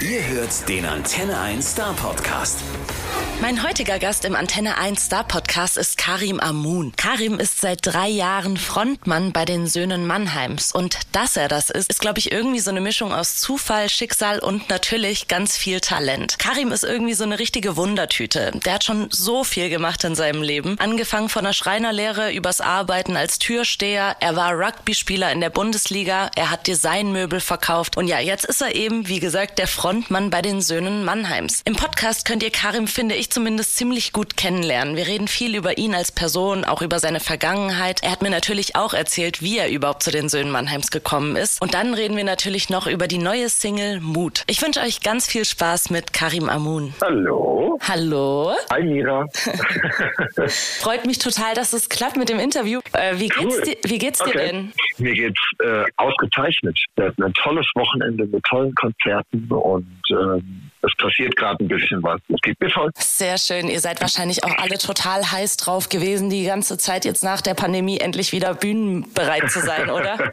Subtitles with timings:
[0.00, 2.60] Ihr hört den Antenne 1 Star Podcast.
[3.40, 6.92] Mein heutiger Gast im Antenne 1 Star Podcast ist Karim Amun.
[6.96, 10.72] Karim ist seit drei Jahren Frontmann bei den Söhnen Mannheims.
[10.72, 14.40] Und dass er das ist, ist, glaube ich, irgendwie so eine Mischung aus Zufall, Schicksal
[14.40, 16.38] und natürlich ganz viel Talent.
[16.38, 18.52] Karim ist irgendwie so eine richtige Wundertüte.
[18.64, 20.76] Der hat schon so viel gemacht in seinem Leben.
[20.78, 24.16] Angefangen von der Schreinerlehre übers Arbeiten als Türsteher.
[24.20, 26.30] Er war Rugby-Spieler in der Bundesliga.
[26.34, 27.96] Er hat Designmöbel verkauft.
[27.96, 31.62] Und ja, jetzt ist er eben, wie gesagt, der Frontmann bei den Söhnen Mannheims.
[31.64, 34.96] Im Podcast könnt ihr Karim, finde ich, zumindest ziemlich gut kennenlernen.
[34.96, 38.02] Wir reden viel über ihn als Person, auch über seine Vergangenheit.
[38.02, 41.62] Er hat mir natürlich auch erzählt, wie er überhaupt zu den Söhnen Mannheims gekommen ist.
[41.62, 44.42] Und dann reden wir natürlich noch über die neue Single Mut.
[44.46, 46.92] Ich wünsche euch ganz viel Spaß mit Karim Amun.
[47.02, 47.78] Hallo.
[47.88, 48.54] Hallo.
[48.70, 49.24] Hi Mira.
[50.80, 52.80] Freut mich total, dass es klappt mit dem Interview.
[52.92, 53.62] Äh, wie, geht's Cool.
[53.62, 54.38] dir, wie geht's dir Okay.
[54.48, 54.72] denn?
[54.98, 56.78] Mir geht's äh, ausgezeichnet.
[56.96, 62.02] Wir hatten ein tolles Wochenende mit tollen Konzerten und ähm, es passiert gerade ein bisschen
[62.02, 62.20] was.
[62.28, 62.90] Es geht mir toll.
[62.96, 63.68] Sehr schön.
[63.68, 67.54] Ihr seid wahrscheinlich auch alle total heiß drauf gewesen, die ganze Zeit jetzt nach der
[67.54, 70.18] Pandemie endlich wieder bühnenbereit zu sein, oder?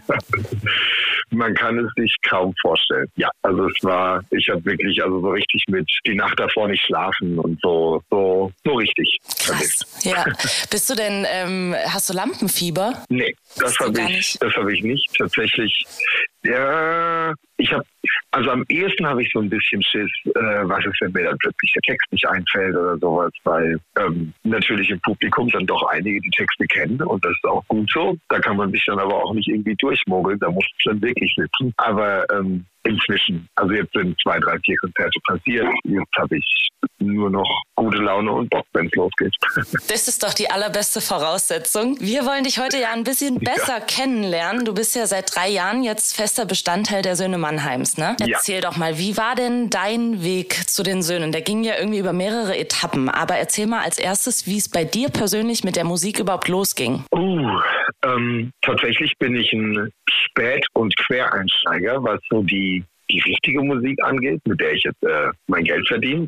[1.35, 3.07] Man kann es sich kaum vorstellen.
[3.15, 6.83] Ja, also es war, ich habe wirklich also so richtig mit die Nacht davor nicht
[6.85, 9.19] schlafen und so, so, so richtig.
[9.39, 9.85] Krass.
[10.03, 10.25] Ja.
[10.69, 13.03] Bist du denn, ähm, hast du Lampenfieber?
[13.09, 14.41] Nee, das habe ich, nicht?
[14.41, 15.13] das habe ich nicht.
[15.17, 15.83] Tatsächlich,
[16.45, 17.83] ja, ich habe,
[18.31, 20.29] also am ehesten habe ich so ein bisschen Schiss, äh,
[20.63, 24.89] was ist, wenn mir dann plötzlich der Text nicht einfällt oder sowas, weil ähm, natürlich
[24.89, 28.15] im Publikum dann doch einige die Texte kennen und das ist auch gut so.
[28.29, 31.33] Da kann man sich dann aber auch nicht irgendwie durchmogeln, da muss es dann wirklich
[31.35, 31.73] sitzen.
[31.77, 36.69] Aber ähm, inzwischen, also jetzt sind zwei, drei, vier Konzerte passiert, jetzt habe ich
[36.99, 39.35] nur noch gute Laune und Bock, wenn es losgeht.
[39.87, 41.97] Das ist doch die allerbeste Voraussetzung.
[41.99, 44.65] Wir wollen dich heute ja ein bisschen besser kennenlernen.
[44.65, 48.15] Du bist ja seit drei Jahren jetzt fester Bestandteil der Söhne Mannheims, ne?
[48.19, 48.37] Ja.
[48.37, 51.31] Erzähl doch mal, wie war denn dein Weg zu den Söhnen?
[51.31, 53.09] Der ging ja irgendwie über mehrere Etappen.
[53.09, 57.03] Aber erzähl mal als erstes, wie es bei dir persönlich mit der Musik überhaupt losging.
[57.13, 57.59] Uh,
[58.03, 62.74] ähm, tatsächlich bin ich ein Spät- und Quereinsteiger, was so die,
[63.09, 66.27] die richtige Musik angeht, mit der ich jetzt äh, mein Geld verdiene.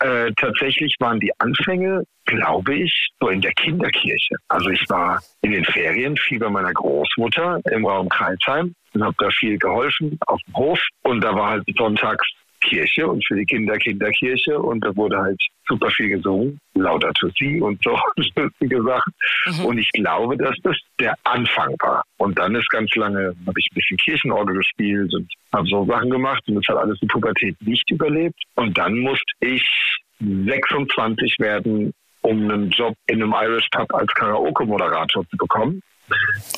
[0.00, 4.34] Äh, tatsächlich waren die Anfänge, glaube ich, so in der Kinderkirche.
[4.48, 9.14] Also ich war in den Ferien viel bei meiner Großmutter im Raum Kreisheim und habe
[9.18, 10.80] da viel geholfen auf dem Hof.
[11.02, 12.26] Und da war halt sonntags
[12.60, 17.60] Kirche und für die Kinder Kinderkirche und da wurde halt super viel gesungen, lauter Tussi
[17.60, 19.12] und so lustige Sachen.
[19.64, 22.02] Und ich glaube, dass das der Anfang war.
[22.18, 26.10] Und dann ist ganz lange, habe ich ein bisschen Kirchenorgel gespielt und habe so Sachen
[26.10, 28.40] gemacht und das hat alles die Pubertät nicht überlebt.
[28.56, 29.64] Und dann musste ich
[30.20, 31.92] 26 werden,
[32.22, 35.80] um einen Job in einem Irish Pub als Karaoke-Moderator zu bekommen.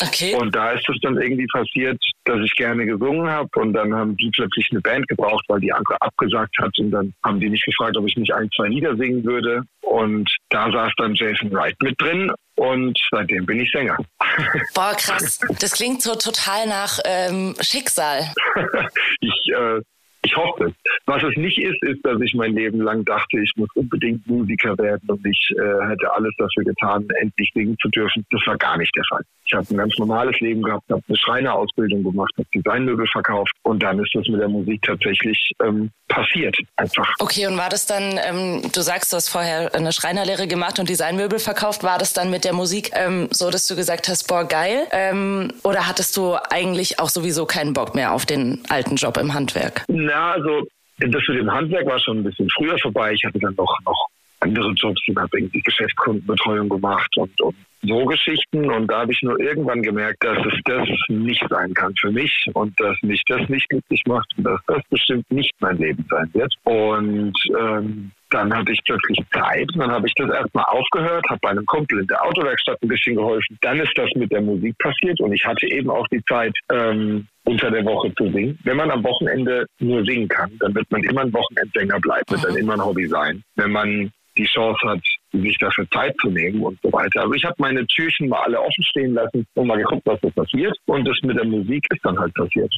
[0.03, 0.35] Okay.
[0.35, 4.17] Und da ist es dann irgendwie passiert, dass ich gerne gesungen habe und dann haben
[4.17, 7.63] die plötzlich eine Band gebraucht, weil die andere abgesagt hat und dann haben die mich
[7.65, 11.77] gefragt, ob ich nicht ein, zwei Lieder singen würde und da saß dann Jason Wright
[11.83, 13.97] mit drin und seitdem bin ich Sänger.
[14.75, 15.41] Boah, krass.
[15.59, 18.33] Das klingt so total nach ähm, Schicksal.
[19.21, 19.81] ich, äh,
[20.25, 20.73] ich hoffe es.
[21.07, 24.77] Was es nicht ist, ist, dass ich mein Leben lang dachte, ich muss unbedingt Musiker
[24.79, 28.25] werden und ich äh, hätte alles dafür getan, endlich singen zu dürfen.
[28.31, 29.23] Das war gar nicht der Fall.
[29.45, 33.83] Ich habe ein ganz normales Leben gehabt, habe eine Schreinerausbildung gemacht, habe Designmöbel verkauft und
[33.83, 36.57] dann ist das mit der Musik tatsächlich ähm, passiert.
[36.77, 37.13] Einfach.
[37.19, 40.89] Okay, und war das dann, ähm, du sagst, du hast vorher eine Schreinerlehre gemacht und
[40.89, 44.45] Designmöbel verkauft, war das dann mit der Musik ähm, so, dass du gesagt hast, boah,
[44.45, 44.87] geil?
[44.93, 49.35] Ähm, oder hattest du eigentlich auch sowieso keinen Bock mehr auf den alten Job im
[49.35, 49.85] Handwerk?
[50.13, 50.67] Na, also
[50.99, 53.13] das mit dem Handwerk war schon ein bisschen früher vorbei.
[53.13, 54.07] Ich hatte dann noch, noch
[54.41, 58.71] andere Jobs und habe irgendwie Geschäftskundenbetreuung gemacht und, und so Geschichten.
[58.71, 62.33] Und da habe ich nur irgendwann gemerkt, dass es das nicht sein kann für mich
[62.53, 66.29] und dass mich das nicht glücklich macht und dass das bestimmt nicht mein Leben sein
[66.35, 66.53] wird.
[66.65, 71.41] Und ähm, dann hatte ich plötzlich Zeit und dann habe ich das erstmal aufgehört, habe
[71.43, 73.59] bei einem Kumpel in der Autowerkstatt ein bisschen geholfen.
[73.63, 77.27] Dann ist das mit der Musik passiert und ich hatte eben auch die Zeit, ähm,
[77.45, 78.59] unter der Woche zu singen.
[78.65, 82.45] Wenn man am Wochenende nur singen kann, dann wird man immer ein Wochenendsänger bleiben, wird
[82.45, 83.43] dann immer ein Hobby sein.
[83.57, 85.01] Wenn man die Chance hat,
[85.33, 87.23] sich dafür Zeit zu nehmen und so weiter.
[87.23, 90.31] Also ich habe meine Türchen mal alle offen stehen lassen und mal geguckt, was so
[90.31, 90.77] passiert.
[90.87, 92.73] Und das mit der Musik ist dann halt passiert.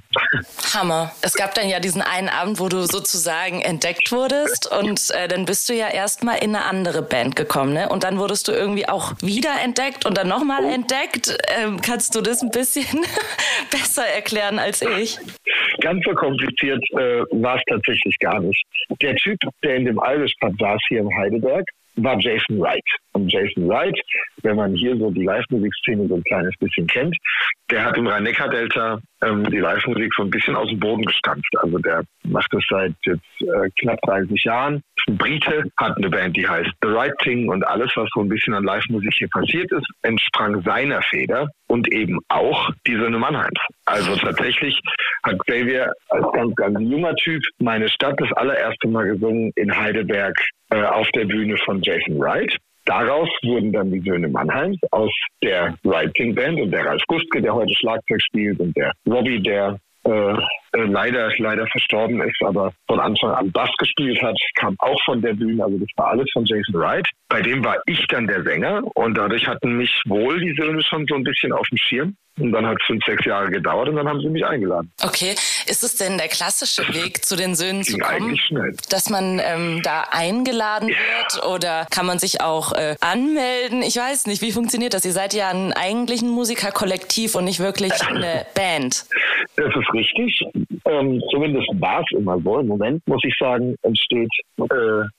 [0.73, 1.11] Hammer.
[1.23, 5.45] Es gab dann ja diesen einen Abend, wo du sozusagen entdeckt wurdest und äh, dann
[5.45, 7.89] bist du ja erstmal in eine andere Band gekommen, ne?
[7.89, 11.37] Und dann wurdest du irgendwie auch wieder entdeckt und dann nochmal entdeckt.
[11.49, 13.05] Ähm, kannst du das ein bisschen
[13.71, 15.19] besser erklären als ich?
[15.85, 18.65] Ganz so kompliziert äh, war es tatsächlich gar nicht.
[19.03, 21.65] Der Typ, der in dem Irish Pub saß hier in Heidelberg,
[21.97, 22.83] war Jason Wright.
[23.14, 23.99] Und Jason Wright,
[24.43, 27.16] wenn man hier so die Live-Musikszene so ein kleines bisschen kennt,
[27.70, 31.49] der hat im Rhein-Neckar-Delta ähm, die Live-Musik so ein bisschen aus dem Boden gestampft.
[31.58, 34.82] Also der macht das seit jetzt äh, knapp 30 Jahren.
[34.96, 38.20] Ist ein Brite, hat eine Band, die heißt The Right Thing und alles, was so
[38.20, 43.19] ein bisschen an Live-Musik hier passiert ist, entsprang seiner Feder und eben auch die Söhne
[43.19, 43.61] Mannheims.
[43.87, 44.78] Also tatsächlich
[45.22, 50.34] hat Xavier als ganz, ganz junger Typ meine Stadt das allererste Mal gesungen in Heidelberg
[50.70, 52.56] äh, auf der Bühne von Jason Wright.
[52.87, 55.11] Daraus wurden dann die Söhne Mannheims aus
[55.43, 59.79] der Writing Band und der Ralf Gustke, der heute Schlagzeug spielt und der Robbie, der
[60.05, 60.35] äh,
[60.75, 65.23] äh, leider leider verstorben ist, aber von Anfang an Bass gespielt hat, kam auch von
[65.23, 65.62] der Bühne.
[65.65, 67.06] Also das war alles von Jason Wright.
[67.29, 71.06] Bei dem war ich dann der Sänger und dadurch hatten mich wohl die Söhne schon
[71.06, 72.17] so ein bisschen auf dem Schirm.
[72.37, 74.91] Und dann hat es fünf, sechs Jahre gedauert und dann haben sie mich eingeladen.
[75.00, 75.37] Okay,
[75.67, 78.75] ist es denn der klassische Weg zu den Söhnen zu kommen, schnell.
[78.91, 80.97] dass man ähm, da eingeladen ja.
[80.97, 83.82] wird oder kann man sich auch äh, anmelden?
[83.82, 85.05] Ich weiß nicht, wie funktioniert das?
[85.05, 89.06] Ihr seid ja ein eigentlich ein Musikerkollektiv und nicht wirklich eine Band.
[89.56, 90.44] Das ist richtig.
[90.84, 92.58] Ähm, zumindest war es immer so.
[92.58, 94.64] Im Moment muss ich sagen, entsteht, äh,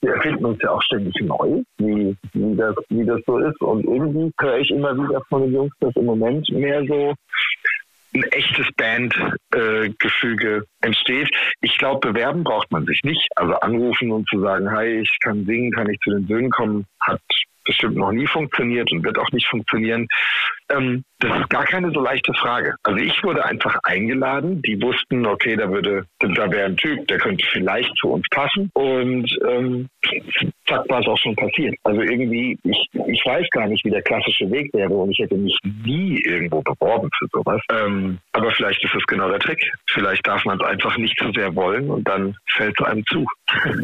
[0.02, 3.60] wir erfinden uns ja auch ständig neu, wie, wie, das, wie das so ist.
[3.62, 7.14] Und irgendwie höre ich immer wieder von den Jungs, dass im Moment mehr so
[8.14, 11.30] ein echtes Bandgefüge äh, entsteht.
[11.62, 13.28] Ich glaube, bewerben braucht man sich nicht.
[13.36, 16.86] Also anrufen und zu sagen, hi, ich kann singen, kann ich zu den Söhnen kommen,
[17.02, 17.22] hat
[17.66, 20.08] bestimmt noch nie funktioniert und wird auch nicht funktionieren.
[20.70, 22.76] Ähm, das ist gar keine so leichte Frage.
[22.84, 24.62] Also ich wurde einfach eingeladen.
[24.64, 28.70] Die wussten, okay, da würde, da wäre ein Typ, der könnte vielleicht zu uns passen.
[28.74, 29.88] Und ähm,
[30.68, 31.76] zack, war es auch schon passiert.
[31.84, 35.36] Also irgendwie, ich, ich weiß gar nicht, wie der klassische Weg wäre und ich hätte
[35.36, 37.62] mich nie irgendwo beworben für sowas.
[37.72, 39.64] Ähm, aber vielleicht ist es genau der Trick.
[39.90, 43.26] Vielleicht darf man es einfach nicht zu sehr wollen und dann fällt es einem zu.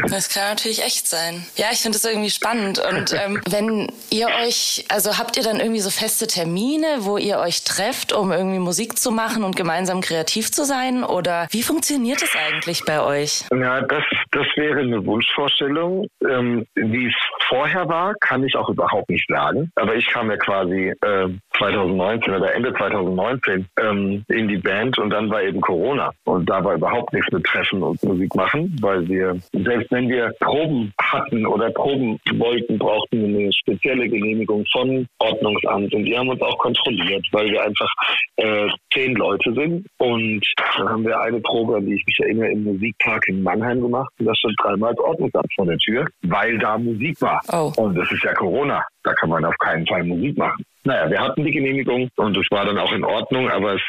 [0.09, 1.45] Das kann natürlich echt sein.
[1.55, 2.79] Ja, ich finde es irgendwie spannend.
[2.79, 3.70] Und ähm, wenn
[4.09, 8.31] ihr euch, also habt ihr dann irgendwie so feste Termine, wo ihr euch trefft, um
[8.31, 11.03] irgendwie Musik zu machen und gemeinsam kreativ zu sein?
[11.03, 13.43] Oder wie funktioniert es eigentlich bei euch?
[13.51, 16.07] Ja, das, das wäre eine Wunschvorstellung.
[16.27, 17.15] Ähm, wie es
[17.49, 19.71] vorher war, kann ich auch überhaupt nicht sagen.
[19.75, 25.09] Aber ich kam ja quasi äh, 2019 oder Ende 2019 ähm, in die Band und
[25.09, 26.11] dann war eben Corona.
[26.25, 30.33] Und da war überhaupt nichts mit Treffen und Musik machen, weil wir, selbst wenn wir
[30.39, 35.93] Proben hatten oder Proben wollten, brauchten wir eine spezielle Genehmigung von Ordnungsamt.
[35.93, 37.89] Und die haben uns auch kontrolliert, weil wir einfach
[38.37, 39.87] äh, zehn Leute sind.
[39.97, 40.45] Und
[40.77, 44.11] dann haben wir eine Probe, an die ich mich erinnere, im Musikpark in Mannheim gemacht.
[44.19, 47.41] Und da stand dreimal das Ordnungsamt vor der Tür, weil da Musik war.
[47.51, 47.71] Oh.
[47.77, 48.83] Und das ist ja Corona.
[49.03, 50.63] Da kann man auf keinen Fall Musik machen.
[50.83, 53.81] Naja, wir hatten die Genehmigung und es war dann auch in Ordnung, aber es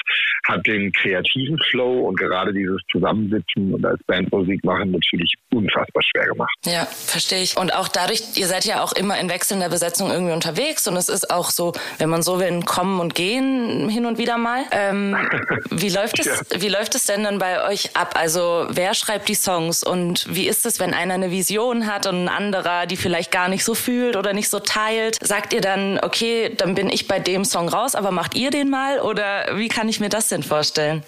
[0.47, 6.03] hat den kreativen Flow und gerade dieses Zusammensitzen und als Band Musik machen natürlich unfassbar
[6.03, 6.55] schwer gemacht.
[6.67, 7.56] Ja, verstehe ich.
[7.56, 11.09] Und auch dadurch, ihr seid ja auch immer in wechselnder Besetzung irgendwie unterwegs und es
[11.09, 14.65] ist auch so, wenn man so will, ein Kommen und Gehen hin und wieder mal.
[14.73, 15.17] Ähm,
[15.71, 16.61] wie läuft es, ja.
[16.61, 18.15] wie läuft es denn dann bei euch ab?
[18.17, 22.25] Also wer schreibt die Songs und wie ist es, wenn einer eine Vision hat und
[22.25, 25.17] ein anderer die vielleicht gar nicht so fühlt oder nicht so teilt?
[25.23, 28.70] Sagt ihr dann, okay, dann bin ich bei dem Song raus, aber macht ihr den
[28.70, 31.02] mal oder wie kann ich mir das denn vorstellen?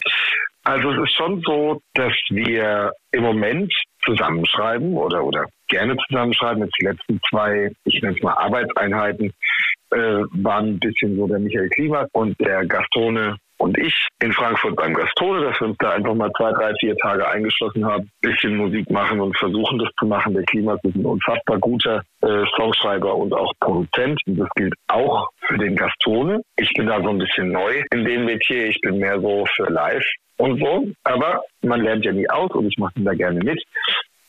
[0.65, 3.73] Also es ist schon so, dass wir im Moment
[4.05, 6.63] zusammenschreiben oder, oder gerne zusammenschreiben.
[6.63, 9.31] Jetzt die letzten zwei, ich nenne es mal Arbeitseinheiten,
[9.91, 14.77] äh, waren ein bisschen so der Michael Klimak und der Gastone und ich in Frankfurt
[14.77, 18.57] beim Gastone, dass wir uns da einfach mal zwei, drei, vier Tage eingeschlossen haben, bisschen
[18.57, 20.35] Musik machen und versuchen das zu machen.
[20.35, 24.21] Der Klimak ist ein unfassbar guter äh, Songschreiber und auch Produzent.
[24.27, 26.43] Und das gilt auch für den Gastone.
[26.57, 28.67] Ich bin da so ein bisschen neu in dem Metier.
[28.67, 30.05] Ich bin mehr so für live
[30.37, 30.89] und so.
[31.05, 33.63] Aber man lernt ja nie aus und ich mache da gerne mit.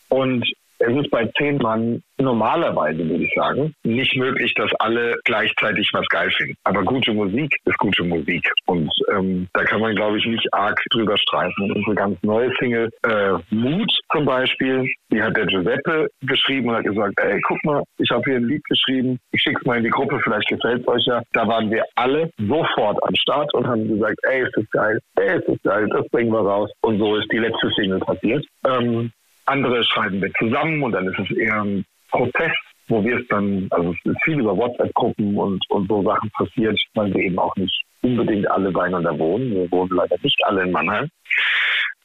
[0.08, 0.46] Und
[0.78, 6.06] es ist bei zehn Mann normalerweise, würde ich sagen, nicht möglich, dass alle gleichzeitig was
[6.08, 6.54] geil finden.
[6.64, 8.50] Aber gute Musik ist gute Musik.
[8.66, 11.70] Und ähm, da kann man, glaube ich, nicht arg drüber streiten.
[11.72, 16.84] Unsere ganz neue Single, äh, Mut zum Beispiel, die hat der Giuseppe geschrieben und hat
[16.84, 19.84] gesagt, ey, guck mal, ich habe hier ein Lied geschrieben, ich schicke es mal in
[19.84, 21.22] die Gruppe, vielleicht gefällt es euch ja.
[21.32, 25.38] Da waren wir alle sofort am Start und haben gesagt, ey, ist das geil, ey,
[25.38, 26.70] ist das geil, das bringen wir raus.
[26.82, 28.44] Und so ist die letzte Single passiert.
[28.66, 29.10] Ähm,
[29.46, 32.52] andere schreiben wir zusammen und dann ist es eher ein Prozess,
[32.88, 36.78] wo wir es dann, also es ist viel über WhatsApp-Gruppen und, und so Sachen passiert,
[36.94, 39.52] weil wir eben auch nicht unbedingt alle beieinander wohnen.
[39.52, 41.08] Wir wohnen leider nicht alle in Mannheim.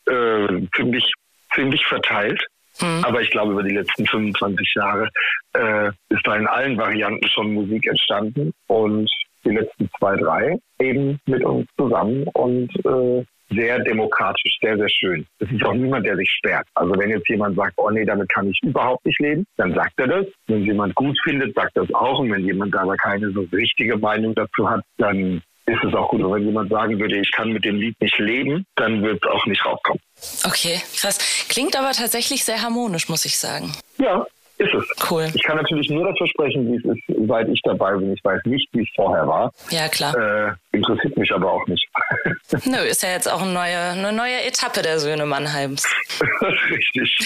[0.08, 1.12] Äh, ziemlich,
[1.54, 2.42] ziemlich verteilt.
[2.80, 3.04] Mhm.
[3.04, 5.10] Aber ich glaube, über die letzten 25 Jahre
[5.54, 9.10] äh, ist da in allen Varianten schon Musik entstanden und
[9.44, 15.26] die letzten zwei, drei eben mit uns zusammen und äh, sehr demokratisch, sehr, sehr schön.
[15.40, 16.68] Es ist auch niemand, der sich sperrt.
[16.76, 19.94] Also wenn jetzt jemand sagt, oh nee, damit kann ich überhaupt nicht leben, dann sagt
[19.98, 20.26] er das.
[20.48, 22.20] Wenn jemand gut findet, sagt er das auch.
[22.20, 26.22] Und wenn jemand aber keine so richtige Meinung dazu hat, dann ist es auch gut.
[26.22, 29.32] Und wenn jemand sagen würde, ich kann mit dem Lied nicht leben, dann wird es
[29.32, 30.02] auch nicht rauskommen.
[30.46, 31.46] Okay, krass.
[31.50, 33.72] Klingt aber tatsächlich sehr harmonisch, muss ich sagen.
[33.98, 34.26] Ja,
[34.62, 35.10] ist es.
[35.10, 35.28] Cool.
[35.34, 38.14] Ich kann natürlich nur dafür sprechen, wie es ist, seit ich dabei bin.
[38.14, 39.52] Ich weiß nicht, wie es vorher war.
[39.70, 40.16] Ja, klar.
[40.16, 41.88] Äh, interessiert mich aber auch nicht.
[42.66, 45.84] Nö, ist ja jetzt auch eine neue, eine neue Etappe der Söhne Mannheims.
[46.70, 47.18] Richtig.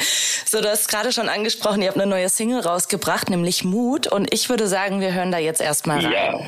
[0.46, 4.06] so, du hast gerade schon angesprochen, ihr habt eine neue Single rausgebracht, nämlich Mut.
[4.06, 6.12] Und ich würde sagen, wir hören da jetzt erstmal rein.
[6.12, 6.40] Ja.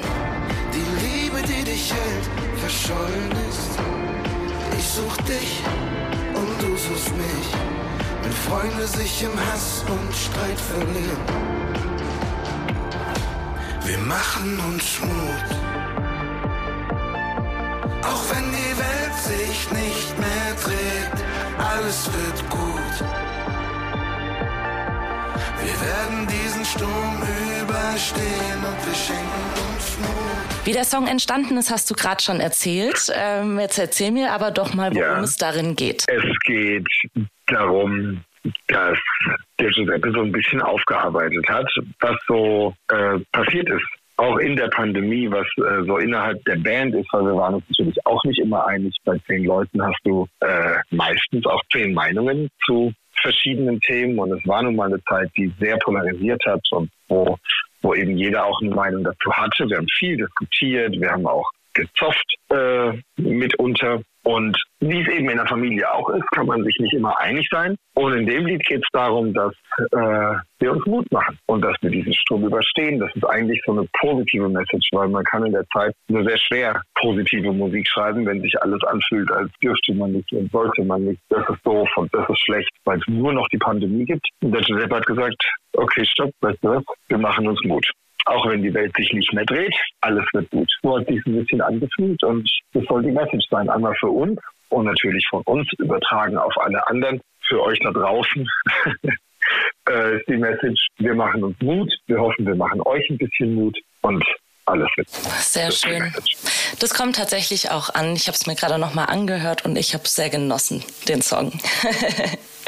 [0.72, 3.78] Die Liebe, die dich hält, verschollen ist.
[4.78, 5.62] Ich such dich
[6.34, 8.05] und du suchst mich.
[8.26, 11.22] Wenn Freunde sich im Hass und Streit verlieren.
[13.84, 15.50] Wir machen uns Mut.
[18.02, 21.24] Auch wenn die Welt sich nicht mehr dreht,
[21.72, 22.96] alles wird gut.
[25.62, 27.22] Wir werden diesen Sturm
[27.62, 30.66] überstehen und wir schenken uns Mut.
[30.66, 33.08] Wie der Song entstanden ist, hast du gerade schon erzählt.
[33.14, 35.20] Ähm, jetzt erzähl mir aber doch mal, worum Ja.
[35.20, 36.04] es darin geht.
[36.08, 36.84] Es geht
[37.46, 38.22] darum,
[38.68, 38.98] dass
[39.58, 41.66] der Giuseppe so ein bisschen aufgearbeitet hat,
[42.00, 43.84] was so äh, passiert ist.
[44.18, 47.64] Auch in der Pandemie, was äh, so innerhalb der Band ist, weil wir waren uns
[47.68, 48.96] natürlich auch nicht immer einig.
[49.04, 54.18] Bei zehn Leuten hast du äh, meistens auch zehn Meinungen zu verschiedenen Themen.
[54.18, 57.36] Und es war nun mal eine Zeit, die sehr polarisiert hat und wo,
[57.82, 59.68] wo eben jeder auch eine Meinung dazu hatte.
[59.68, 64.00] Wir haben viel diskutiert, wir haben auch gezofft äh, mitunter.
[64.26, 67.48] Und wie es eben in der Familie auch ist, kann man sich nicht immer einig
[67.48, 67.76] sein.
[67.94, 71.76] Und in dem Lied geht es darum, dass äh, wir uns Mut machen und dass
[71.80, 72.98] wir diesen Sturm überstehen.
[72.98, 76.38] Das ist eigentlich so eine positive Message, weil man kann in der Zeit nur sehr
[76.38, 81.04] schwer positive Musik schreiben, wenn sich alles anfühlt, als dürfte man nicht und sollte man
[81.04, 81.20] nicht.
[81.28, 84.26] Das ist doof und das ist schlecht, weil es nur noch die Pandemie gibt.
[84.42, 85.40] Und der Giuseppe hat gesagt,
[85.74, 87.86] okay, stopp, weißt du was, wir machen uns Mut
[88.26, 90.70] auch wenn die Welt sich nicht mehr dreht, alles wird gut.
[90.82, 93.70] So hat sich ein bisschen angefühlt und das soll die Message sein.
[93.70, 97.20] Einmal für uns und natürlich von uns übertragen auf alle anderen.
[97.48, 98.46] Für euch da draußen
[99.88, 101.92] äh, ist die Message, wir machen uns Mut.
[102.06, 104.24] Wir hoffen, wir machen euch ein bisschen Mut und
[104.64, 105.32] alles wird gut.
[105.38, 106.12] Sehr Das schön.
[106.80, 108.14] Das kommt tatsächlich auch an.
[108.16, 111.22] Ich habe es mir gerade noch mal angehört und ich habe es sehr genossen, den
[111.22, 111.52] Song.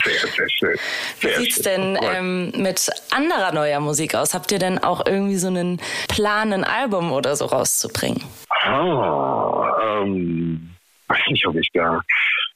[0.09, 0.77] Sehr, sehr schön.
[1.21, 1.65] Wie Sehr sieht's schön.
[1.65, 2.11] denn Cool.
[2.15, 4.35] ähm, mit anderer neuer Musik aus?
[4.35, 8.23] Habt ihr denn auch irgendwie so einen Plan, ein Album oder so rauszubringen?
[8.63, 10.71] Ah, ähm,
[11.09, 12.01] weiß nicht, ob ich da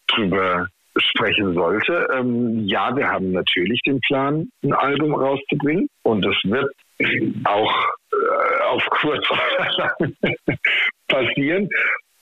[0.09, 0.67] drüber
[0.97, 2.07] sprechen sollte.
[2.15, 6.71] Ähm, ja, wir haben natürlich den Plan, ein Album rauszubringen und das wird
[7.45, 7.73] auch
[8.13, 9.27] äh, auf kurz
[11.09, 11.69] passieren.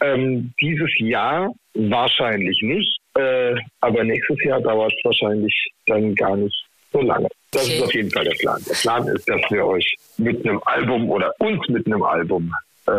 [0.02, 5.54] Ähm, dieses Jahr wahrscheinlich nicht, äh, aber nächstes Jahr dauert es wahrscheinlich
[5.86, 6.56] dann gar nicht
[6.92, 7.28] so lange.
[7.52, 7.76] Das Okay.
[7.78, 8.62] ist auf jeden Fall der Plan.
[8.68, 12.52] Der Plan ist, dass wir euch mit einem Album oder uns mit einem Album
[12.86, 12.90] äh,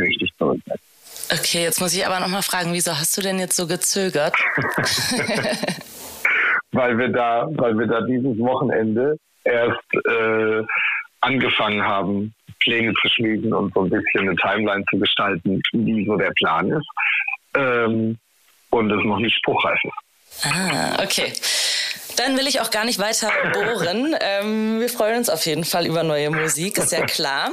[0.00, 0.80] richtig zurücksetzen.
[1.32, 4.34] Okay, jetzt muss ich aber noch mal fragen, wieso hast du denn jetzt so gezögert?
[6.72, 10.62] weil wir da, weil wir da dieses Wochenende erst äh,
[11.20, 16.16] angefangen haben, Pläne zu schmieden und so ein bisschen eine Timeline zu gestalten, wie so
[16.16, 16.86] der Plan ist.
[17.54, 18.18] Ähm,
[18.76, 20.44] und es noch nicht spruchreif ist.
[20.44, 21.32] Ah, okay.
[22.18, 24.16] Dann will ich auch gar nicht weiter bohren.
[24.20, 27.50] Ähm, wir freuen uns auf jeden Fall über neue Musik, ist ja klar.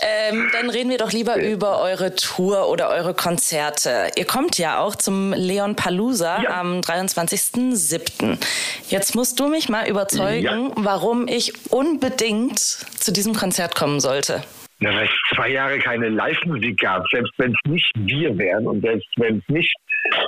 [0.00, 4.10] Ähm, dann reden wir doch lieber über eure Tour oder eure Konzerte.
[4.16, 6.60] Ihr kommt ja auch zum Leon Palooza Ja.
[6.60, 8.38] am 23.07.
[8.88, 10.72] Jetzt musst du mich mal überzeugen, Ja.
[10.76, 14.42] warum ich unbedingt zu diesem Konzert kommen sollte.
[14.80, 18.80] Ja, weil es zwei Jahre keine Live-Musik gab, selbst wenn es nicht wir wären und
[18.82, 19.74] selbst wenn es nicht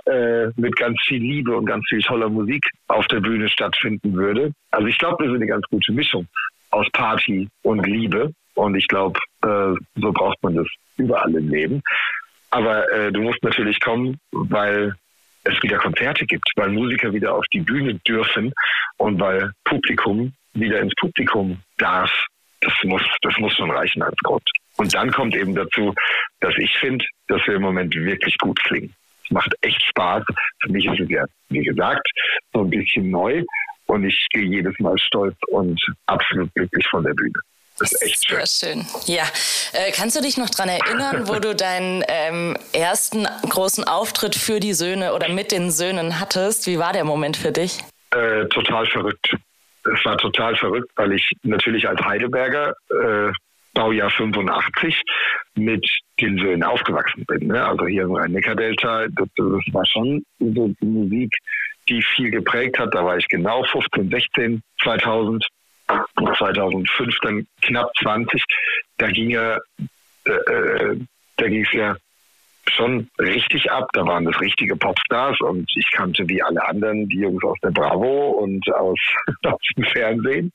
[0.07, 4.53] äh, mit ganz viel Liebe und ganz viel toller Musik auf der Bühne stattfinden würde.
[4.71, 6.27] Also ich glaube, wir sind eine ganz gute Mischung
[6.71, 11.83] aus Party und Liebe und ich glaube, äh, so braucht man das überall im Leben.
[12.51, 14.95] Aber äh, du musst natürlich kommen, weil
[15.45, 18.53] es wieder Konzerte gibt, weil Musiker wieder auf die Bühne dürfen
[18.99, 22.11] und weil Publikum wieder ins Publikum darf.
[22.61, 24.47] Das muss, das muss schon reichen als Grund.
[24.77, 25.95] Und dann kommt eben dazu,
[26.41, 28.95] dass ich finde, dass wir im Moment wirklich gut klingen.
[29.31, 30.25] Macht echt Spaß.
[30.63, 32.07] Für mich ist es ja, wie gesagt,
[32.53, 33.43] so ein bisschen neu.
[33.87, 37.33] Und ich gehe jedes Mal stolz und absolut glücklich von der Bühne.
[37.81, 38.45] Das ist echt schön.
[38.45, 38.87] Sehr schön.
[39.07, 39.25] Ja.
[39.73, 44.61] Äh, kannst du dich noch dran erinnern, wo du deinen ähm, ersten großen Auftritt für
[44.61, 46.67] die Söhne oder mit den Söhnen hattest?
[46.67, 47.79] Wie war der Moment für dich?
[48.11, 49.35] Äh, total verrückt.
[49.85, 53.33] Es war total verrückt, weil ich natürlich als Heidelberger äh,
[53.81, 54.95] Baujahr 85
[55.55, 55.87] mit
[56.21, 57.47] den Söhnen aufgewachsen bin.
[57.47, 57.65] Ne?
[57.65, 61.35] Also hier im Rhein-Neckar-Delta, das, das war schon so die Musik,
[61.89, 62.95] die viel geprägt hat.
[62.95, 65.47] Da war ich genau 15, 16, 2000.
[66.39, 68.45] 2005 dann knapp 20.
[68.99, 69.57] Da ging ja,
[70.25, 70.97] äh, äh
[71.37, 71.97] da ging es ja
[72.69, 73.89] schon richtig ab.
[73.95, 77.71] Da waren das richtige Popstars und ich kannte wie alle anderen die Jungs aus der
[77.71, 79.01] Bravo und aus,
[79.47, 80.53] aus dem Fernsehen.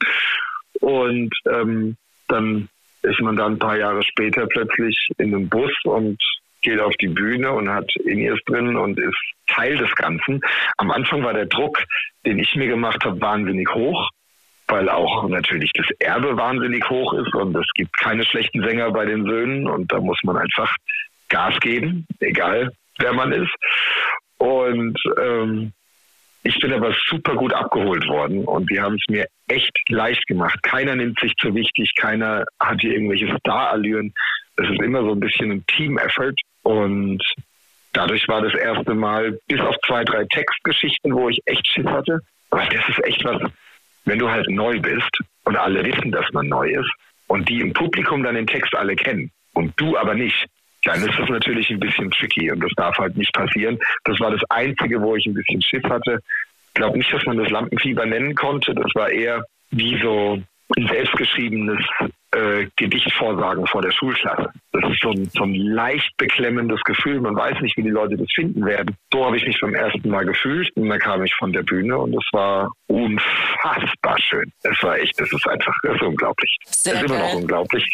[0.80, 2.70] Und ähm, dann
[3.06, 6.18] ist man dann ein paar Jahre später plötzlich in einem Bus und
[6.62, 9.16] geht auf die Bühne und hat In-Ears drin und ist
[9.48, 10.42] Teil des Ganzen.
[10.78, 11.78] Am Anfang war der Druck,
[12.26, 14.10] den ich mir gemacht habe, wahnsinnig hoch,
[14.68, 19.06] weil auch natürlich das Erbe wahnsinnig hoch ist und es gibt keine schlechten Sänger bei
[19.06, 20.76] den Söhnen und da muss man einfach
[21.30, 23.54] Gas geben, egal wer man ist.
[24.38, 25.72] Und ähm,
[26.48, 30.62] ich bin aber super gut abgeholt worden und die haben es mir echt leicht gemacht.
[30.62, 34.14] Keiner nimmt sich zu wichtig, keiner hat hier irgendwelche Star-Allüren.
[34.58, 37.20] Es ist immer so ein bisschen ein Team-Effort und
[37.94, 42.20] dadurch war das erste Mal, bis auf zwei, drei Textgeschichten, wo ich echt Schiss hatte.
[42.52, 43.42] Aber das ist echt was,
[44.06, 46.92] wenn du halt neu bist und alle wissen, dass man neu ist
[47.26, 50.46] und die im Publikum dann den Text alle kennen und du aber nicht,
[50.86, 53.78] dann ist das natürlich ein bisschen tricky und das darf halt nicht passieren.
[54.06, 56.20] Das war das Einzige, wo ich ein bisschen Schiff hatte.
[56.68, 58.74] Ich glaube nicht, dass man das Lampenfieber nennen konnte.
[58.74, 60.42] Das war eher wie so
[60.78, 61.80] ein selbstgeschriebenes
[62.32, 64.50] äh, Gedichtvorsagen vor der Schulklasse.
[64.72, 67.22] Das ist so ein, so ein leicht beklemmendes Gefühl.
[67.22, 68.96] Man weiß nicht, wie die Leute das finden werden.
[69.12, 70.70] So habe ich mich beim ersten Mal gefühlt.
[70.76, 74.52] Und dann kam ich von der Bühne und es war unfassbar schön.
[74.64, 76.58] Es war echt, das ist einfach, das ist unglaublich.
[76.66, 77.88] Sehr es ist immer noch unglaublich.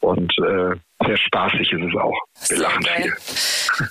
[0.00, 0.76] Und äh,
[1.06, 2.18] sehr spaßig ist es auch.
[2.48, 3.14] Wir lachen viel.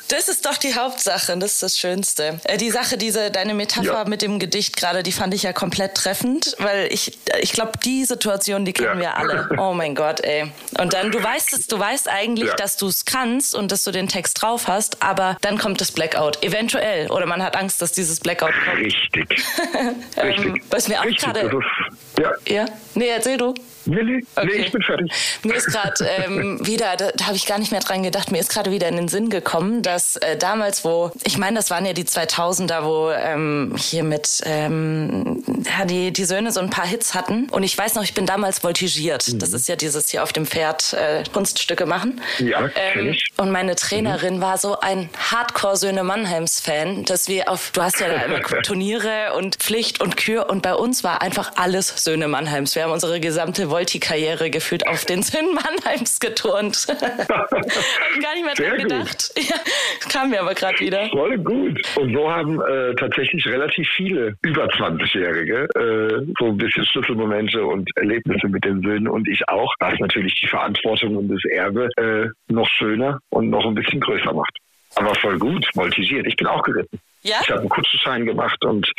[0.10, 2.42] Das ist doch die Hauptsache, das ist das Schönste.
[2.44, 4.06] Äh, die Sache, diese deine Metapher ja.
[4.06, 8.04] mit dem Gedicht gerade, die fand ich ja komplett treffend, weil ich, ich glaube, die
[8.04, 9.16] Situation, die kennen ja.
[9.16, 9.50] wir alle.
[9.58, 10.52] Oh mein Gott, ey.
[10.80, 12.56] Und dann, du weißt es, du weißt eigentlich, ja.
[12.56, 15.92] dass du es kannst und dass du den Text drauf hast, aber dann kommt das
[15.92, 16.44] Blackout.
[16.44, 17.10] Eventuell.
[17.10, 18.78] Oder man hat Angst, dass dieses Blackout kommt.
[18.78, 19.44] Richtig.
[20.18, 20.64] ähm, Richtig.
[20.70, 21.60] Was mir auch gerade.
[22.20, 22.32] Ja.
[22.48, 22.66] ja.
[22.94, 23.54] Nee, erzähl du.
[23.88, 24.48] Nee, nee, okay.
[24.48, 25.12] nee, ich bin fertig.
[25.44, 28.39] Mir ist gerade ähm, wieder, da, da habe ich gar nicht mehr dran gedacht, mir
[28.39, 31.86] ist gerade wieder in den Sinn gekommen, dass äh, damals, wo, ich meine, das waren
[31.86, 36.86] ja die 2000er, wo ähm, hier mit, ähm, ja, die, die Söhne so ein paar
[36.86, 37.48] Hits hatten.
[37.50, 39.27] Und ich weiß noch, ich bin damals voltigiert.
[39.27, 39.40] Mhm.
[39.40, 42.22] Das ist ja dieses hier auf dem Pferd äh, Kunststücke machen.
[42.40, 43.29] Ja, ähm, ich.
[43.38, 44.42] Und meine Trainerin mhm.
[44.42, 49.55] war so ein Hardcore-Söhne Mannheims-Fan, dass wir auf, du hast ja da immer Turniere und
[49.55, 52.75] Pflicht und Kür und bei uns war einfach alles Söhne Mannheims.
[52.75, 56.87] Wir haben unsere gesamte Volti-Karriere gefühlt auf den Söhnen Mannheims geturnt.
[56.90, 59.31] Hab gar nicht mehr dran gedacht.
[59.37, 59.55] Ja,
[60.09, 61.07] kam mir aber gerade wieder.
[61.09, 61.79] Voll gut.
[61.96, 67.90] Und so haben äh, tatsächlich relativ viele über 20-Jährige äh, so ein bisschen Schlüsselmomente und
[67.98, 72.27] Erlebnisse mit den Söhnen und ich auch, was natürlich die Verantwortung und das Erbe äh,
[72.51, 74.57] noch schöner und noch ein bisschen größer macht.
[74.96, 76.25] Aber voll gut, voltigiert.
[76.25, 77.00] Ich bin auch geritten.
[77.22, 77.37] Ja?
[77.42, 78.92] Ich habe einen Kutschenschein gemacht und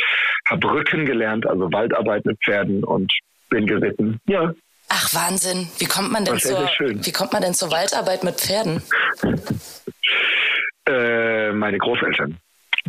[0.48, 3.12] habe Rücken gelernt, also Waldarbeit mit Pferden und
[3.48, 4.20] bin geritten.
[4.26, 4.54] Ja,
[4.88, 8.82] Ach Wahnsinn, wie kommt man denn zur, wie kommt man denn zur Waldarbeit mit Pferden?
[10.88, 12.38] äh, meine Großeltern,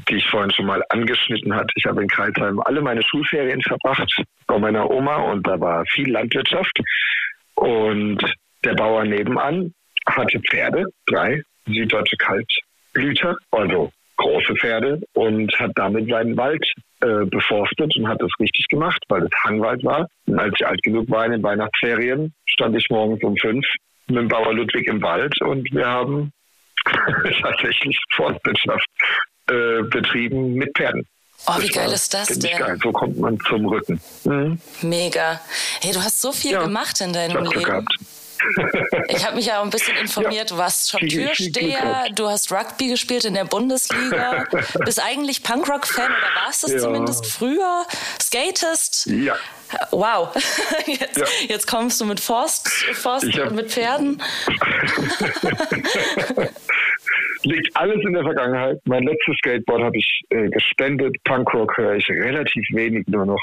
[0.07, 1.73] die ich vorhin schon mal angeschnitten hatte.
[1.75, 6.09] Ich habe in Kreisheim alle meine Schulferien verbracht bei meiner Oma und da war viel
[6.11, 6.79] Landwirtschaft.
[7.55, 8.23] Und
[8.63, 9.73] der Bauer nebenan
[10.07, 16.63] hatte Pferde, drei süddeutsche Kaltblüter, also große Pferde und hat damit seinen Wald
[17.01, 20.07] äh, beforstet und hat das richtig gemacht, weil es Hangwald war.
[20.27, 23.65] Und als ich alt genug war in den Weihnachtsferien, stand ich morgens um fünf
[24.07, 26.31] mit dem Bauer Ludwig im Wald und wir haben
[27.41, 28.87] tatsächlich Forstwirtschaft
[29.49, 31.05] äh, betrieben mit Pferden.
[31.47, 32.57] Oh, wie geil ist das denn?
[32.57, 32.77] Geil.
[32.83, 34.01] So kommt man zum Rücken.
[34.25, 34.59] Mhm.
[34.81, 35.39] Mega.
[35.81, 37.63] Hey, du hast so viel ja, gemacht in deinem Leben.
[37.63, 37.97] Gehabt.
[39.07, 40.49] Ich habe mich ja auch ein bisschen informiert.
[40.49, 40.55] Ja.
[40.55, 44.45] Du warst schon Türsteher, du hast Rugby gespielt in der Bundesliga,
[44.85, 46.79] bist eigentlich Punkrock-Fan oder warst es ja.
[46.79, 47.85] zumindest früher?
[48.21, 49.07] Skatest?
[49.07, 49.35] Ja.
[49.91, 50.33] Wow,
[50.87, 51.25] jetzt, ja.
[51.47, 54.21] jetzt kommst du mit Forst, Forst hab, mit Pferden.
[57.43, 58.79] Liegt alles in der Vergangenheit.
[58.85, 61.15] Mein letztes Skateboard habe ich äh, gespendet.
[61.23, 63.39] Punkrock höre ich relativ wenig nur noch.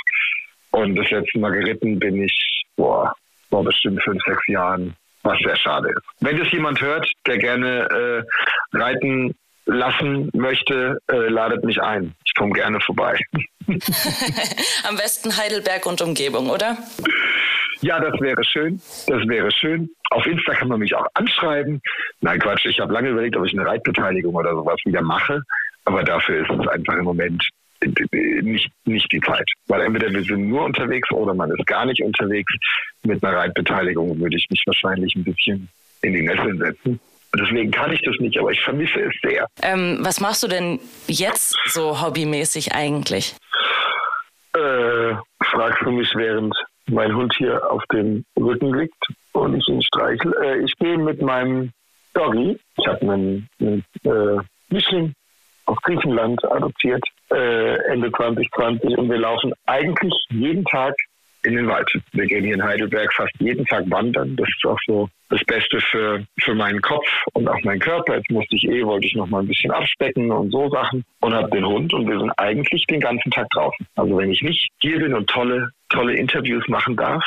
[0.73, 3.15] Und das letzte Mal geritten bin ich, boah,
[3.57, 6.03] vor bestimmt fünf, sechs Jahren, was sehr schade ist.
[6.21, 12.15] Wenn das jemand hört, der gerne äh, reiten lassen möchte, äh, ladet mich ein.
[12.27, 13.19] Ich komme gerne vorbei.
[14.87, 16.77] Am besten Heidelberg und Umgebung, oder?
[17.81, 18.79] Ja, das wäre schön.
[19.07, 19.89] Das wäre schön.
[20.11, 21.81] Auf Insta kann man mich auch anschreiben.
[22.21, 25.41] Nein, Quatsch, ich habe lange überlegt, ob ich eine Reitbeteiligung oder sowas wieder mache.
[25.87, 27.43] Aber dafür ist es einfach im Moment
[27.83, 29.49] nicht, nicht die Zeit.
[29.67, 32.53] Weil entweder wir sind nur unterwegs oder man ist gar nicht unterwegs.
[33.05, 35.69] Mit einer Reitbeteiligung würde ich mich wahrscheinlich ein bisschen
[36.03, 37.01] in die Nesseln setzen.
[37.39, 39.47] Deswegen kann ich das nicht, aber ich vermisse es sehr.
[39.63, 43.37] Ähm, was machst du denn jetzt so hobbymäßig eigentlich?
[44.55, 46.55] Äh, fragst du mich, während
[46.87, 48.95] mein Hund hier auf dem Rücken liegt
[49.33, 50.35] und ich ihn streichel.
[50.43, 51.73] Äh, ich gehe mit meinem
[52.15, 55.13] Doggy, ich habe einen, einen äh, Mischling
[55.67, 60.95] aus Griechenland adoptiert, äh, Ende 2020 und wir laufen eigentlich jeden Tag
[61.47, 61.89] in den Wald.
[62.13, 64.35] Wir gehen hier in Heidelberg fast jeden Tag wandern.
[64.37, 68.17] Das ist auch so das Beste für, für meinen Kopf und auch meinen Körper.
[68.17, 71.35] Jetzt musste ich eh, wollte ich noch mal ein bisschen abspecken und so Sachen und
[71.35, 73.87] habe den Hund und wir sind eigentlich den ganzen Tag draußen.
[73.95, 77.25] Also wenn ich nicht hier bin und tolle, tolle Interviews machen darf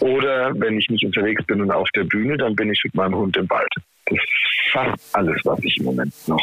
[0.00, 3.16] oder wenn ich nicht unterwegs bin und auf der Bühne, dann bin ich mit meinem
[3.16, 3.72] Hund im Wald.
[4.06, 6.42] Das ist fast alles, was ich im Moment noch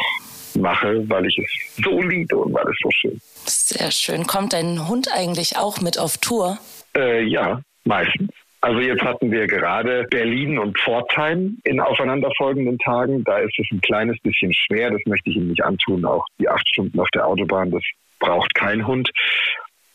[0.56, 3.70] mache, weil ich es so liebe und weil es so schön ist.
[3.70, 4.28] Sehr schön.
[4.28, 6.58] Kommt dein Hund eigentlich auch mit auf Tour?
[6.96, 8.30] Äh, ja, meistens.
[8.62, 13.24] Also jetzt hatten wir gerade Berlin und Pforzheim in aufeinanderfolgenden Tagen.
[13.24, 14.90] Da ist es ein kleines bisschen schwer.
[14.90, 16.04] Das möchte ich ihm nicht antun.
[16.04, 17.84] Auch die acht Stunden auf der Autobahn, das
[18.20, 19.12] braucht kein Hund.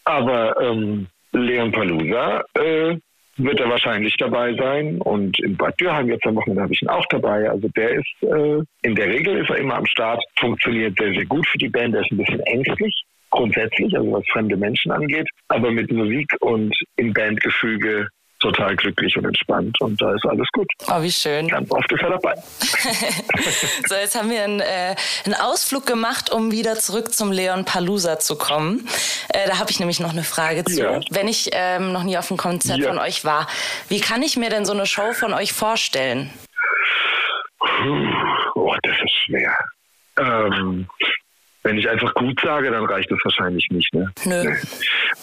[0.05, 2.97] Aber ähm, Leon Palusa äh,
[3.45, 5.01] wird er wahrscheinlich dabei sein.
[5.01, 7.51] Und in Bad Dürheim jetzt am Wochenende habe ich ihn auch dabei.
[7.51, 11.27] Also der ist, äh, in der Regel ist er immer am Start, funktioniert sehr, sehr
[11.27, 11.95] gut für die Band.
[11.95, 16.75] Der ist ein bisschen ängstlich grundsätzlich, also was fremde Menschen angeht, aber mit Musik und
[16.97, 18.09] im Bandgefüge
[18.41, 20.71] total glücklich und entspannt und da ist alles gut.
[20.89, 21.49] Oh, wie schön.
[21.49, 22.35] Ganz oft ist er dabei.
[23.87, 28.19] so, jetzt haben wir einen, äh, einen, Ausflug gemacht, um wieder zurück zum Leon Palusa
[28.19, 28.89] zu kommen.
[29.29, 30.81] Äh, da habe ich nämlich noch eine Frage zu.
[30.81, 31.01] Ja.
[31.11, 32.89] Wenn ich ähm, noch nie auf einem Konzert ja.
[32.89, 33.47] von euch war,
[33.89, 36.31] wie kann ich mir denn so eine Show von euch vorstellen?
[38.55, 39.57] Oh, das ist schwer.
[40.19, 40.89] Ähm,
[41.63, 43.93] wenn ich einfach gut sage, dann reicht es wahrscheinlich nicht.
[43.95, 44.13] Ne?
[44.25, 44.45] Nö.
[44.45, 44.57] Nee.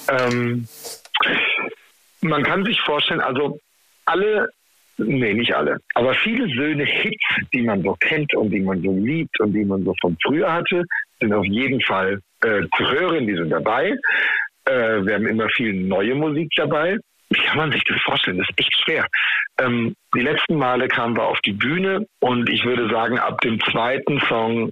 [0.09, 0.67] Ähm,
[2.27, 3.59] man kann sich vorstellen, also
[4.05, 4.49] alle,
[4.97, 8.91] nee, nicht alle, aber viele Söhne Hits, die man so kennt und die man so
[8.91, 10.83] liebt und die man so von früher hatte,
[11.19, 13.95] sind auf jeden Fall äh, zu hören, die sind dabei.
[14.65, 16.97] Äh, wir haben immer viel neue Musik dabei.
[17.29, 18.37] Wie kann man sich das vorstellen?
[18.37, 19.05] Das ist echt schwer.
[19.59, 23.59] Ähm, die letzten Male kamen wir auf die Bühne und ich würde sagen, ab dem
[23.61, 24.71] zweiten Song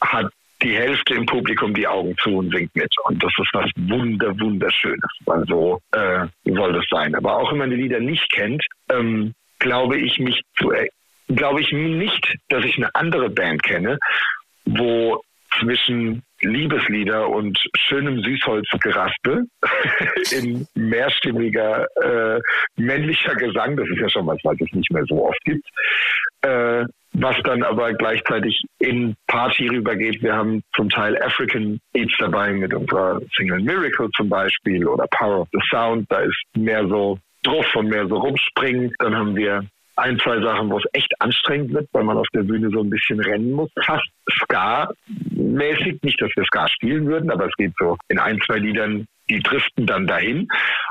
[0.00, 0.30] hat
[0.62, 2.92] die Hälfte im Publikum die Augen zu und singt mit.
[3.04, 5.10] Und das ist was wunder, wunderschönes.
[5.24, 7.14] Weil so äh, soll das sein.
[7.14, 10.72] Aber auch wenn man die Lieder nicht kennt, ähm, glaube ich mich zu,
[11.28, 13.98] glaube ich nicht, dass ich eine andere Band kenne,
[14.64, 15.20] wo
[15.58, 19.46] zwischen Liebeslieder und schönem Süßholzgeraspel
[20.30, 22.40] in mehrstimmiger äh,
[22.76, 25.66] männlicher Gesang, das ist ja schon was, was es nicht mehr so oft gibt,
[26.42, 26.84] äh,
[27.20, 30.22] was dann aber gleichzeitig in Party rübergeht.
[30.22, 35.40] Wir haben zum Teil African Beats dabei mit unserer Single Miracle zum Beispiel oder Power
[35.40, 36.06] of the Sound.
[36.10, 38.92] Da ist mehr so drauf und mehr so rumspringen.
[38.98, 39.64] Dann haben wir
[39.96, 42.90] ein, zwei Sachen, wo es echt anstrengend wird, weil man auf der Bühne so ein
[42.90, 43.70] bisschen rennen muss.
[43.84, 44.08] Fast
[44.42, 45.98] Ska-mäßig.
[46.02, 49.40] Nicht, dass wir Ska spielen würden, aber es geht so in ein, zwei Liedern, die
[49.40, 50.48] driften dann dahin.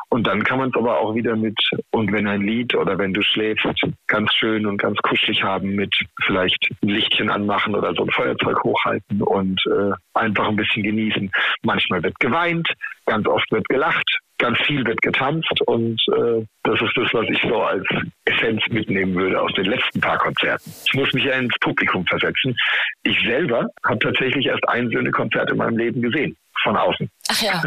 [0.09, 1.57] Und dann kann man es aber auch wieder mit
[1.91, 3.67] Und wenn ein Lied oder wenn du schläfst,
[4.07, 5.93] ganz schön und ganz kuschelig haben mit
[6.25, 11.29] vielleicht ein Lichtchen anmachen oder so ein Feuerzeug hochhalten und äh, einfach ein bisschen genießen.
[11.63, 12.67] Manchmal wird geweint,
[13.05, 17.41] ganz oft wird gelacht, ganz viel wird getanzt und äh, das ist das, was ich
[17.41, 17.85] so als
[18.25, 20.71] Essenz mitnehmen würde aus den letzten paar Konzerten.
[20.87, 22.55] Ich muss mich ja ins Publikum versetzen.
[23.03, 27.09] Ich selber habe tatsächlich erst ein Söhne-Konzert in meinem Leben gesehen von außen.
[27.29, 27.63] Ach ja,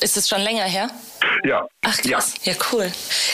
[0.00, 0.88] ist es schon länger her?
[1.44, 1.66] Ja.
[1.84, 2.90] Ach krass, ja, ja cool.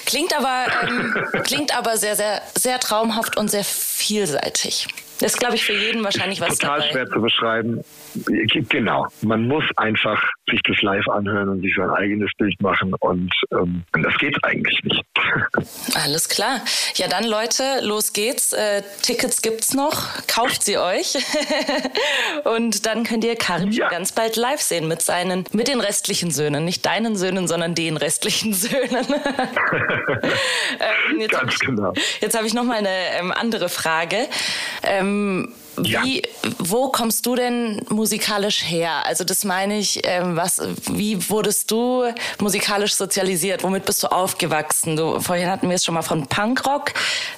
[0.06, 4.88] Klingt aber, ähm, klingt aber sehr, sehr, sehr traumhaft und sehr vielseitig.
[5.20, 6.90] Das ist, glaube ich, für jeden wahrscheinlich was Total dabei.
[6.90, 7.84] schwer zu beschreiben.
[8.68, 9.06] Genau.
[9.22, 13.84] Man muss einfach sich das live anhören und sich sein eigenes Bild machen und ähm,
[13.92, 15.04] das geht eigentlich nicht.
[15.94, 16.60] Alles klar.
[16.94, 18.52] Ja, dann Leute, los geht's.
[18.52, 20.08] Äh, Tickets gibt's noch.
[20.26, 21.16] Kauft sie euch.
[22.44, 23.88] und dann könnt ihr Karim ja.
[23.88, 26.64] ganz bald live sehen mit seinen, mit den restlichen Söhnen.
[26.64, 29.06] Nicht deinen Söhnen, sondern den restlichen Söhnen.
[31.10, 31.92] ähm, ganz ich, genau.
[32.20, 34.28] Jetzt habe ich noch mal eine ähm, andere Frage.
[34.82, 36.22] Ähm, wie, ja.
[36.58, 39.04] wo kommst du denn musikalisch her?
[39.06, 40.60] Also das meine ich, ähm, was,
[40.90, 42.04] wie wurdest du
[42.40, 43.62] musikalisch sozialisiert?
[43.62, 44.96] Womit bist du aufgewachsen?
[44.96, 46.92] Du, vorhin hatten wir es schon mal von Punkrock,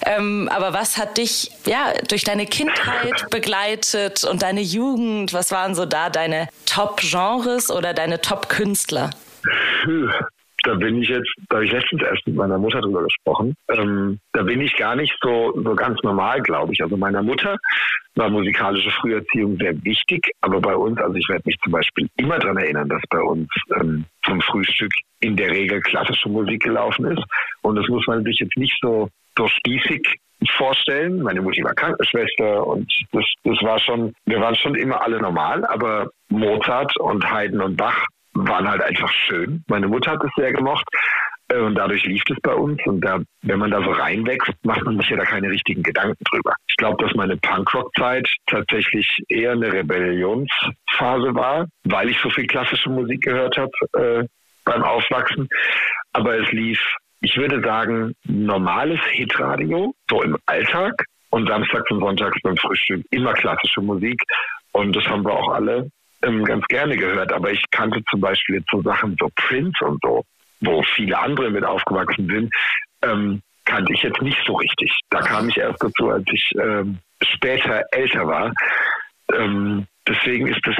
[0.04, 5.32] ähm, aber was hat dich ja durch deine Kindheit begleitet und deine Jugend?
[5.32, 9.10] Was waren so da deine Top-Genres oder deine Top-Künstler?
[10.66, 13.54] Da bin ich jetzt, da habe ich letztens erst mit meiner Mutter drüber gesprochen.
[13.70, 16.82] Ähm, da bin ich gar nicht so, so ganz normal, glaube ich.
[16.82, 17.56] Also meiner Mutter
[18.16, 22.38] war musikalische Früherziehung sehr wichtig, aber bei uns, also ich werde mich zum Beispiel immer
[22.38, 23.48] daran erinnern, dass bei uns
[23.78, 27.22] ähm, zum Frühstück in der Regel klassische Musik gelaufen ist.
[27.62, 30.02] Und das muss man sich jetzt nicht so, spießig
[30.56, 31.22] vorstellen.
[31.22, 35.64] Meine Mutter war Krankenschwester und das, das war schon, wir waren schon immer alle normal,
[35.66, 39.64] aber Mozart und Haydn und Bach waren halt einfach schön.
[39.68, 40.86] Meine Mutter hat es sehr gemocht.
[41.48, 42.80] Äh, und dadurch lief es bei uns.
[42.86, 46.22] Und da, wenn man da so reinwächst, macht man sich ja da keine richtigen Gedanken
[46.30, 46.54] drüber.
[46.68, 52.90] Ich glaube, dass meine Punkrock-Zeit tatsächlich eher eine Rebellionsphase war, weil ich so viel klassische
[52.90, 54.24] Musik gehört habe äh,
[54.64, 55.48] beim Aufwachsen.
[56.12, 56.80] Aber es lief,
[57.20, 61.04] ich würde sagen, normales Hitradio, so im Alltag.
[61.28, 64.16] Und samstags und sonntags beim Frühstück immer klassische Musik.
[64.72, 65.90] Und das haben wir auch alle
[66.26, 67.32] ähm, ganz gerne gehört.
[67.32, 70.24] Aber ich kannte zum Beispiel jetzt so Sachen so Prince und so
[70.60, 72.54] wo viele andere mit aufgewachsen sind,
[73.02, 74.92] ähm, kannte ich jetzt nicht so richtig.
[75.10, 78.52] Da kam ich erst dazu, als ich ähm, später älter war.
[79.32, 80.76] Ähm, deswegen ist das,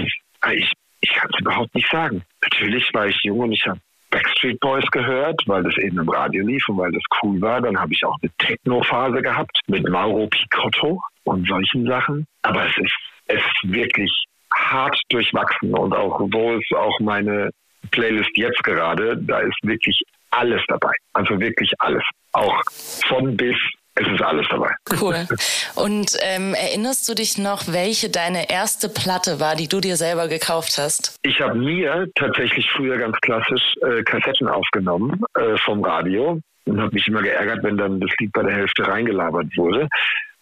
[0.53, 2.23] ich, ich kann es überhaupt nicht sagen.
[2.43, 3.81] Natürlich war ich jung und ich habe
[4.11, 7.61] Backstreet Boys gehört, weil das eben im Radio lief und weil das cool war.
[7.61, 12.27] Dann habe ich auch eine Techno-Phase gehabt mit Mauro Picotto und solchen Sachen.
[12.43, 17.51] Aber es ist, es ist wirklich hart durchwachsen und auch wo es auch meine
[17.91, 20.93] Playlist jetzt gerade, da ist wirklich alles dabei.
[21.13, 22.03] Also wirklich alles.
[22.33, 22.61] Auch
[23.09, 23.57] von bis
[23.99, 24.71] es ist alles dabei.
[25.01, 25.27] Cool.
[25.75, 30.29] Und ähm, erinnerst du dich noch, welche deine erste Platte war, die du dir selber
[30.29, 31.17] gekauft hast?
[31.23, 36.93] Ich habe mir tatsächlich früher ganz klassisch äh, Kassetten aufgenommen äh, vom Radio und habe
[36.93, 39.89] mich immer geärgert, wenn dann das Lied bei der Hälfte reingelabert wurde.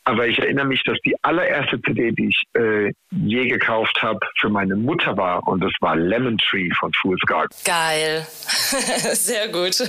[0.07, 4.51] Aber ich erinnere mich, dass die allererste CD, die ich äh, je gekauft habe, für
[4.51, 5.47] meine Mutter war.
[5.49, 7.49] Und das war Lemon Tree von Fool's Garden.
[7.65, 8.27] Geil.
[9.15, 9.81] Sehr gut.
[9.81, 9.89] Das,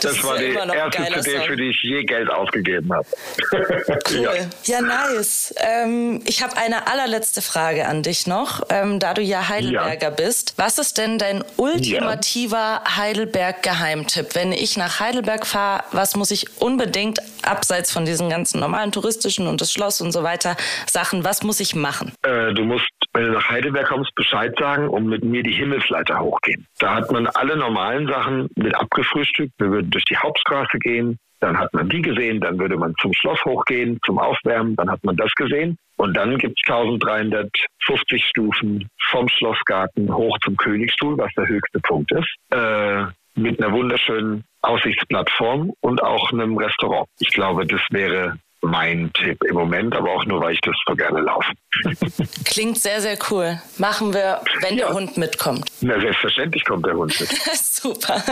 [0.00, 1.46] das war die erste CD, Song.
[1.46, 3.06] für die ich je Geld ausgegeben habe.
[4.10, 4.22] cool.
[4.22, 4.32] Ja,
[4.64, 5.54] ja nice.
[5.58, 8.62] Ähm, ich habe eine allerletzte Frage an dich noch.
[8.70, 10.10] Ähm, da du ja Heidelberger ja.
[10.10, 12.96] bist, was ist denn dein ultimativer ja.
[12.96, 14.34] Heidelberg-Geheimtipp?
[14.34, 19.11] Wenn ich nach Heidelberg fahre, was muss ich unbedingt, abseits von diesen ganzen normalen Touristen,
[19.12, 21.24] touristischen und das Schloss und so weiter Sachen.
[21.24, 22.12] Was muss ich machen?
[22.22, 26.18] Äh, du musst, wenn du nach Heidelberg kommst, Bescheid sagen und mit mir die Himmelsleiter
[26.20, 26.66] hochgehen.
[26.78, 29.52] Da hat man alle normalen Sachen mit abgefrühstückt.
[29.58, 31.18] Wir würden durch die Hauptstraße gehen.
[31.40, 35.02] Dann hat man die gesehen, dann würde man zum Schloss hochgehen, zum Aufwärmen, dann hat
[35.02, 35.76] man das gesehen.
[35.96, 42.12] Und dann gibt es 1350 Stufen vom Schlossgarten hoch zum Königsstuhl, was der höchste Punkt
[42.12, 47.08] ist, äh, mit einer wunderschönen Aussichtsplattform und auch einem Restaurant.
[47.18, 50.94] Ich glaube, das wäre mein Tipp im Moment, aber auch nur, weil ich das so
[50.94, 51.52] gerne laufe.
[52.44, 53.60] Klingt sehr, sehr cool.
[53.78, 54.86] Machen wir, wenn ja.
[54.86, 55.68] der Hund mitkommt.
[55.80, 57.28] Na, selbstverständlich kommt der Hund mit.
[57.54, 58.22] Super.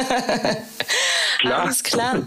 [1.40, 1.62] Klar.
[1.62, 2.22] Alles klar.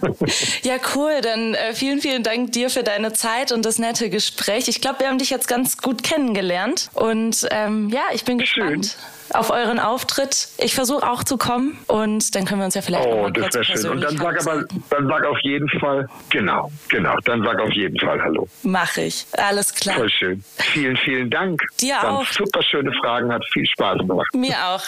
[0.63, 1.21] Ja, cool.
[1.21, 4.67] Dann äh, vielen, vielen Dank dir für deine Zeit und das nette Gespräch.
[4.67, 6.89] Ich glaube, wir haben dich jetzt ganz gut kennengelernt.
[6.93, 8.97] Und ähm, ja, ich bin gespannt.
[9.31, 10.49] Auf euren Auftritt.
[10.57, 13.53] Ich versuche auch zu kommen und dann können wir uns ja vielleicht oh, mal kurz
[13.53, 13.89] das schön.
[13.91, 17.99] Und dann sag aber, dann sag auf jeden Fall, genau, genau, dann sag auf jeden
[17.99, 18.47] Fall Hallo.
[18.63, 19.25] Mach ich.
[19.37, 19.95] Alles klar.
[19.95, 20.43] Voll schön.
[20.57, 21.61] Vielen, vielen Dank.
[21.79, 22.25] Dir Waren auch.
[22.25, 24.33] Super schöne Fragen, hat viel Spaß gemacht.
[24.33, 24.83] Mir auch.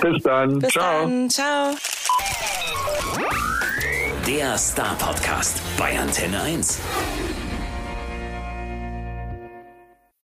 [0.00, 0.58] Bis dann.
[0.58, 1.02] Bis Ciao.
[1.02, 1.30] Dann.
[1.30, 1.74] Ciao.
[4.26, 6.80] Der Star Podcast bei Antenne 1.